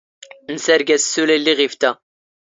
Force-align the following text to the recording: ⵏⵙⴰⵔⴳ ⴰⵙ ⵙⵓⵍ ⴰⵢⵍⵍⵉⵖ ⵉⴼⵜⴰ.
ⵏⵙⴰⵔⴳ 0.53 0.89
ⴰⵙ 0.95 1.03
ⵙⵓⵍ 1.13 1.29
ⴰⵢⵍⵍⵉⵖ 1.35 1.59
ⵉⴼⵜⴰ. 1.65 1.91